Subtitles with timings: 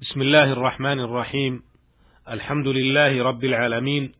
[0.00, 1.62] بسم الله الرحمن الرحيم.
[2.28, 4.12] الحمد لله رب العالمين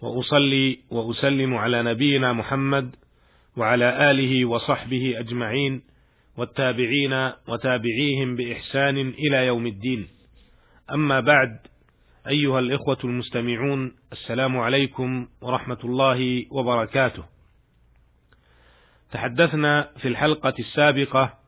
[0.00, 2.96] وأصلي وأسلم على نبينا محمد
[3.56, 5.82] وعلى آله وصحبه أجمعين
[6.36, 10.08] والتابعين وتابعيهم بإحسان إلى يوم الدين.
[10.94, 11.58] أما بعد
[12.26, 17.24] أيها الإخوة المستمعون السلام عليكم ورحمة الله وبركاته.
[19.12, 21.39] تحدثنا في الحلقة السابقة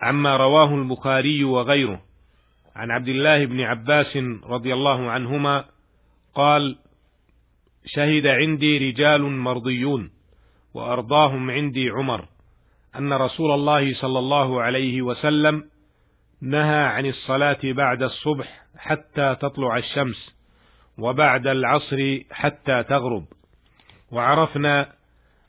[0.00, 2.00] عما رواه البخاري وغيره.
[2.76, 5.64] عن عبد الله بن عباس رضي الله عنهما
[6.34, 6.78] قال
[7.86, 10.10] شهد عندي رجال مرضيون
[10.74, 12.28] وأرضاهم عندي عمر
[12.96, 15.64] أن رسول الله صلى الله عليه وسلم
[16.40, 20.34] نهى عن الصلاة بعد الصبح حتى تطلع الشمس
[20.98, 23.24] وبعد العصر حتى تغرب.
[24.10, 24.92] وعرفنا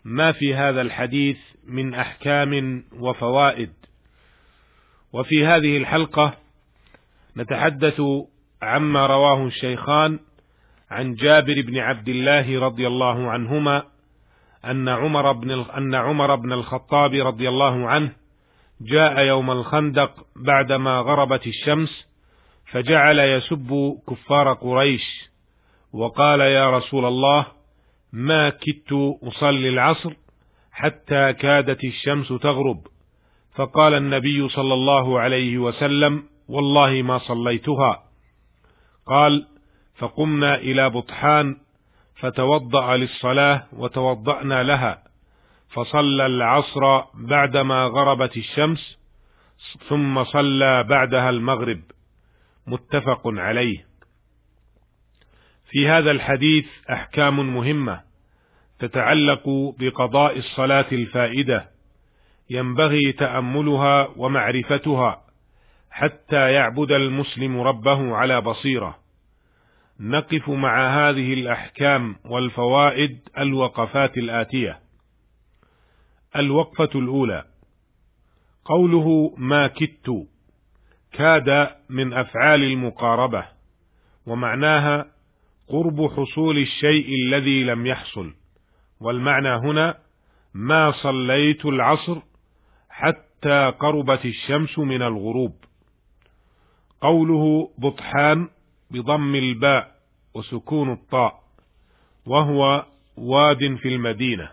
[0.05, 3.78] ما في هذا الحديث من أحكام وفوائد
[5.13, 6.33] وفي هذه الحلقة
[7.37, 8.01] نتحدث
[8.61, 10.19] عما رواه الشيخان
[10.91, 13.83] عن جابر بن عبد الله رضي الله عنهما
[14.65, 18.11] أن عمر بن أن عمر بن الخطاب رضي الله عنه
[18.81, 22.07] جاء يوم الخندق بعدما غربت الشمس
[22.71, 25.29] فجعل يسب كفار قريش
[25.93, 27.45] وقال يا رسول الله
[28.13, 30.13] ما كدت أصلي العصر
[30.71, 32.87] حتى كادت الشمس تغرب.
[33.59, 38.03] فقال النبي صلى الله عليه وسلم والله ما صليتها.
[39.07, 39.47] قال
[39.95, 41.57] فقمنا إلى بطحان
[42.15, 45.03] فتوضأ للصلاة وتوضأنا لها
[45.69, 48.97] فصلى العصر بعدما غربت الشمس
[49.89, 51.81] ثم صلى بعدها المغرب.
[52.67, 53.85] متفق عليه.
[55.71, 58.01] في هذا الحديث أحكام مهمة
[58.79, 59.43] تتعلق
[59.79, 61.78] بقضاء الصلاة الفائدة.
[62.49, 65.21] ينبغي تأملها ومعرفتها
[65.91, 68.99] حتى يعبد المسلم ربه على بصيرة.
[69.99, 74.79] نقف مع هذه الأحكام والفوائد الوقفات الآتية.
[76.35, 77.45] الوقفة الأولى.
[78.65, 80.27] قوله ما كدت
[81.11, 83.45] كاد من أفعال المقاربة
[84.25, 85.05] ومعناها
[85.67, 88.33] قرب حصول الشيء الذي لم يحصل.
[88.99, 89.97] والمعنى هنا
[90.53, 92.19] ما صليت العصر
[92.99, 95.55] حتى قربت الشمس من الغروب.
[97.01, 98.49] قوله بطحان
[98.91, 99.95] بضم الباء
[100.33, 101.43] وسكون الطاء
[102.25, 102.85] وهو
[103.17, 104.51] واد في المدينة.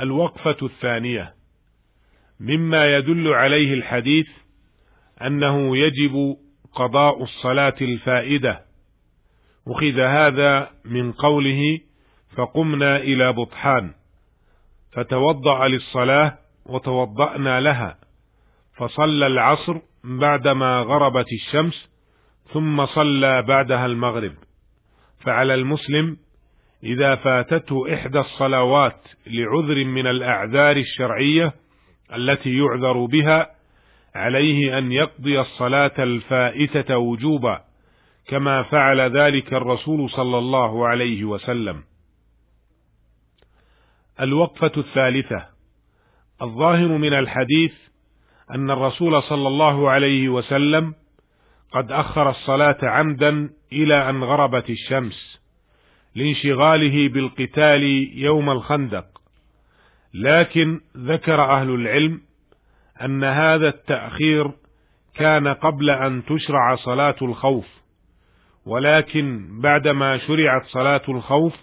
[0.00, 1.34] الوقفة الثانية.
[2.40, 4.28] مما يدل عليه الحديث
[5.22, 6.36] أنه يجب
[6.72, 8.64] قضاء الصلاة الفائدة.
[9.68, 11.80] اخذ هذا من قوله
[12.36, 13.94] فقمنا إلى بطحان
[14.92, 17.96] فتوضأ للصلاة وتوضأنا لها.
[18.76, 21.88] فصلى العصر بعدما غربت الشمس
[22.52, 24.34] ثم صلى بعدها المغرب.
[25.24, 26.16] فعلى المسلم
[26.82, 31.54] إذا فاتته إحدى الصلوات لعذر من الأعذار الشرعية
[32.14, 33.50] التي يعذر بها
[34.14, 37.64] عليه أن يقضي الصلاة الفائتة وجوبا
[38.26, 41.82] كما فعل ذلك الرسول صلى الله عليه وسلم.
[44.20, 45.53] الوقفة الثالثة.
[46.42, 47.72] الظاهر من الحديث
[48.50, 50.94] أن الرسول صلى الله عليه وسلم
[51.72, 55.40] قد أخر الصلاة عمدا إلى أن غربت الشمس
[56.14, 57.82] لانشغاله بالقتال
[58.18, 59.04] يوم الخندق.
[60.14, 62.20] لكن ذكر أهل العلم
[63.02, 64.50] أن هذا التأخير
[65.14, 67.66] كان قبل أن تشرع صلاة الخوف
[68.66, 71.54] ولكن بعدما شرعت صلاة الخوف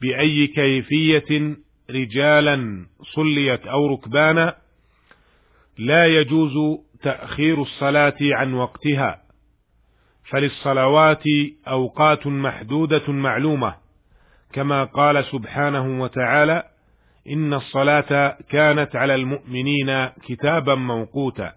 [0.00, 1.56] بأي كيفية
[1.90, 4.56] رجالا صليت أو ركبانا
[5.78, 9.22] لا يجوز تأخير الصلاة عن وقتها.
[10.30, 11.22] فللصلوات
[11.68, 13.74] أوقات محدودة معلومة
[14.52, 16.62] كما قال سبحانه وتعالى
[17.30, 21.52] إن الصلاة كانت على المؤمنين كتابا موقوتا.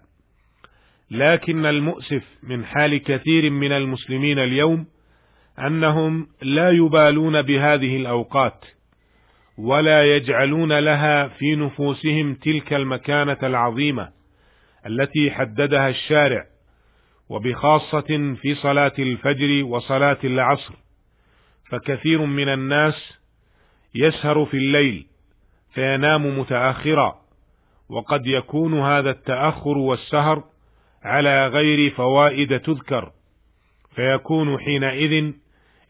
[1.10, 4.86] لكن المؤسف من حال كثير من المسلمين اليوم
[5.58, 8.64] أنهم لا يبالون بهذه الأوقات.
[9.58, 14.10] ولا يجعلون لها في نفوسهم تلك المكانة العظيمة
[14.86, 16.44] التي حددها الشارع
[17.28, 20.74] وبخاصة في صلاة الفجر وصلاة العصر.
[21.70, 23.18] فكثير من الناس
[23.94, 25.06] يسهر في الليل
[25.74, 27.20] فينام متأخرا
[27.88, 30.44] وقد يكون هذا التأخر والسهر
[31.02, 33.12] على غير فوائد تذكر.
[33.94, 35.32] فيكون حينئذ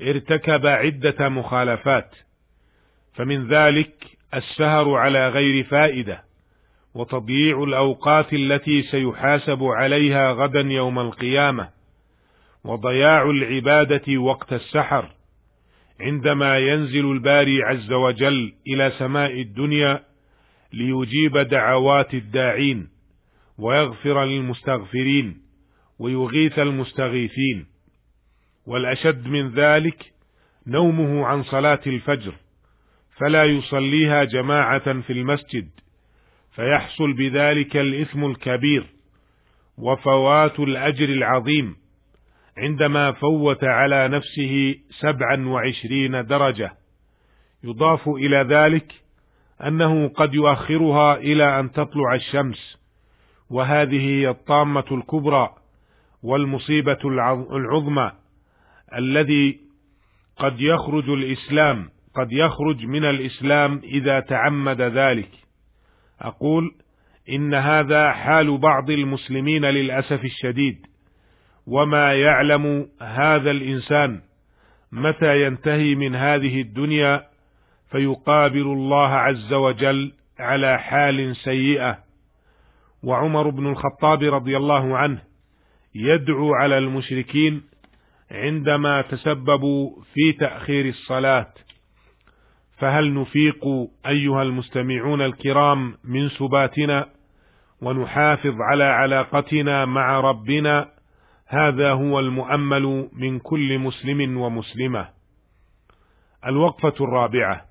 [0.01, 2.15] ارتكب عدة مخالفات.
[3.15, 6.25] فمن ذلك السهر على غير فائدة
[6.95, 11.69] وتضييع الأوقات التي سيحاسب عليها غدا يوم القيامة
[12.65, 15.11] وضياع العبادة وقت السحر
[16.01, 20.03] عندما ينزل الباري عز وجل إلى سماء الدنيا
[20.73, 22.89] ليجيب دعوات الداعين
[23.59, 25.37] ويغفر للمستغفرين
[25.99, 27.67] ويغيث المستغيثين
[28.67, 30.13] والأشد من ذلك
[30.67, 32.35] نومه عن صلاة الفجر.
[33.19, 35.69] فلا يصليها جماعة في المسجد
[36.55, 38.87] فيحصل بذلك الإثم الكبير
[39.79, 41.77] وفوات الأجر العظيم
[42.59, 46.73] عندما فوت على نفسه سبعا وعشرين درجة.
[47.65, 48.93] يضاف إلى ذلك
[49.67, 52.79] أنه قد يؤخرها إلى أن تطلع الشمس
[53.51, 55.55] وهذه هي الطامة الكبرى
[56.23, 56.99] والمصيبة
[57.53, 58.13] العظمى
[58.99, 59.61] الذي
[60.37, 65.31] قد يخرج الإسلام قد يخرج من الإسلام إذا تعمد ذلك.
[66.21, 66.71] أقول
[67.29, 70.87] إن هذا حال بعض المسلمين للأسف الشديد
[71.67, 74.21] وما يعلم هذا الإنسان
[74.93, 77.25] متى ينتهي من هذه الدنيا
[77.91, 81.99] فيقابل الله عز وجل على حال سيئة.
[83.03, 85.23] وعمر بن الخطاب رضي الله عنه
[85.95, 87.63] يدعو على المشركين
[88.31, 91.53] عندما تسببوا في تأخير الصلاة.
[92.85, 93.65] فهل نفيق
[94.07, 97.07] أيها المستمعون الكرام من سباتنا
[97.83, 100.89] ونحافظ على علاقتنا مع ربنا؟
[101.47, 105.09] هذا هو المؤمل من كل مسلم ومسلمة.
[106.47, 107.65] الوقفة الرابعة.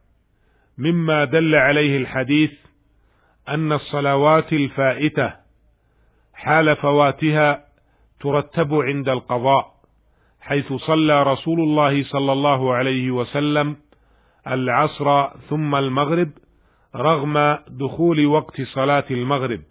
[0.78, 2.52] مما دل عليه الحديث
[3.50, 5.34] أن الصلوات الفائتة
[6.34, 7.66] حال فواتها
[8.20, 9.74] ترتب عند القضاء
[10.42, 13.83] حيث صلى رسول الله صلى الله عليه وسلم
[14.48, 16.32] العصر ثم المغرب
[16.96, 19.62] رغم دخول وقت صلاة المغرب.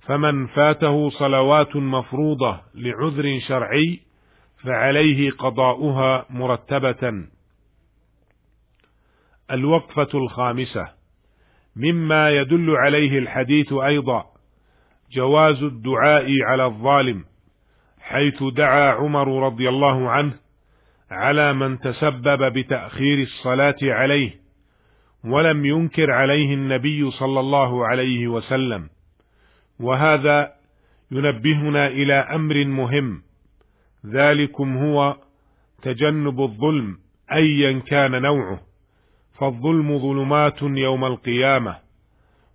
[0.00, 4.00] فمن فاته صلوات مفروضة لعذر شرعي
[4.64, 7.26] فعليه قضاؤها مرتبة.
[9.50, 10.88] الوقفة الخامسة.
[11.76, 14.24] مما يدل عليه الحديث أيضا
[15.12, 17.24] جواز الدعاء على الظالم
[18.00, 20.34] حيث دعا عمر رضي الله عنه
[21.14, 24.30] على من تسبب بتأخير الصلاة عليه
[25.24, 28.88] ولم ينكر عليه النبي صلى الله عليه وسلم.
[29.80, 30.52] وهذا
[31.10, 33.22] ينبهنا إلى أمر مهم
[34.06, 35.16] ذلكم هو
[35.82, 36.98] تجنب الظلم
[37.32, 38.60] ايا كان نوعه.
[39.38, 41.76] فالظلم ظلمات يوم القيامة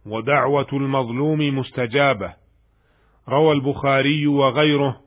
[0.06, 2.34] ودعوة المظلوم مستجابة.
[3.30, 5.02] روى البخاري وغيره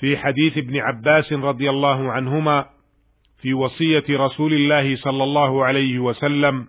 [0.00, 2.66] في حديث ابن عباس رضي الله عنهما
[3.42, 6.66] في وصية رسول الله صلى الله عليه وسلم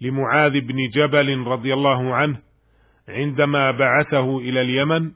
[0.00, 2.38] لمعاذ بن جبل رضي الله عنه
[3.08, 5.10] عندما بعثه إلى اليمن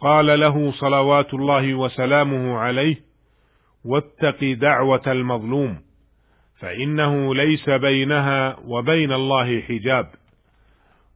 [0.00, 2.96] قال له صلوات الله وسلامه عليه
[3.84, 5.78] واتق دعوة المظلوم
[6.60, 10.10] فإنه ليس بينها وبين الله حجاب.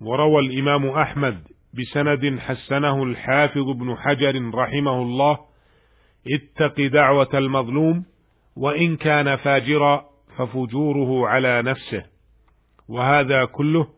[0.00, 5.38] وروى الإمام أحمد بسند حسنه الحافظ ابن حجر رحمه الله
[6.34, 8.04] اتق دعوة المظلوم
[8.56, 10.04] وإن كان فاجرا
[10.36, 12.04] ففجوره على نفسه.
[12.88, 13.88] وهذا كله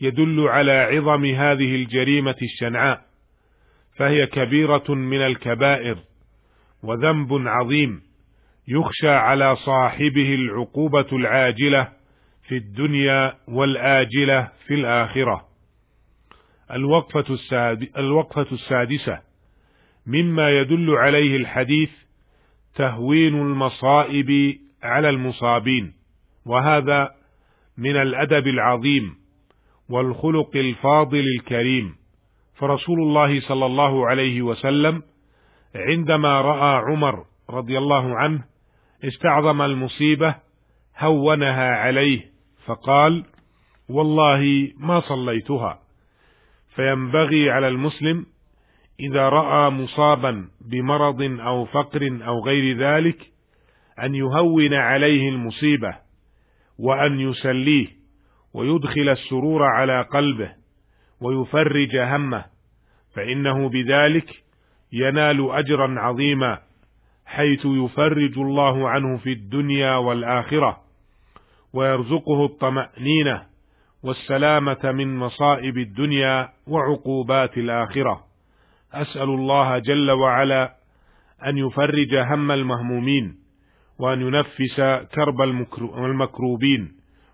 [0.00, 3.00] يدل على عظم هذه الجريمة الشنعاء
[3.96, 5.98] فهي كبيرة من الكبائر
[6.82, 8.00] وذنب عظيم
[8.68, 11.88] يخشى على صاحبه العقوبة العاجلة
[12.48, 15.53] في الدنيا والآجلة في الآخرة.
[16.70, 17.88] الوقفة, الساد...
[17.98, 19.20] الوقفة السادسة.
[20.06, 21.90] مما يدل عليه الحديث
[22.74, 25.92] تهوين المصائب على المصابين
[26.46, 27.10] وهذا
[27.78, 29.14] من الأدب العظيم
[29.88, 31.94] والخلق الفاضل الكريم.
[32.54, 35.02] فرسول الله صلى الله عليه وسلم
[35.74, 38.44] عندما رأى عمر رضي الله عنه
[39.04, 40.34] استعظم المصيبة
[40.98, 42.20] هونها عليه
[42.66, 43.24] فقال
[43.88, 45.83] والله ما صليتها.
[46.76, 48.26] فينبغي على المسلم
[49.00, 53.30] إذا رأى مصابا بمرض أو فقر أو غير ذلك
[54.02, 55.96] أن يهون عليه المصيبة
[56.78, 57.86] وأن يسليه
[58.54, 60.52] ويدخل السرور على قلبه
[61.20, 62.44] ويفرج همه
[63.14, 64.30] فإنه بذلك
[64.92, 66.58] ينال أجرا عظيما
[67.26, 70.80] حيث يفرج الله عنه في الدنيا والآخرة
[71.72, 73.46] ويرزقه الطمأنينة
[74.04, 78.24] والسلامة من مصائب الدنيا وعقوبات الآخرة.
[78.92, 80.74] أسأل الله جل وعلا
[81.46, 83.34] أن يفرج هم المهمومين
[83.98, 84.80] وأن ينفس
[85.14, 85.40] كرب
[85.96, 86.92] المكروبين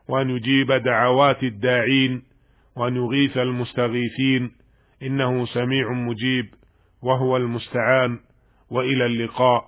[0.09, 2.23] وأن يجيب دعوات الداعين
[2.77, 4.53] وأن يغيث المستغيثين.
[5.03, 6.47] إنه سميع مجيب
[7.03, 8.19] وهو المستعان.
[8.71, 9.65] وإلى اللقاء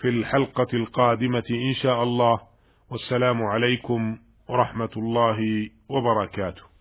[0.00, 2.40] في الحلقة القادمة إن شاء الله.
[2.90, 6.73] والسلام عليكم ورحمة الله وبركاته.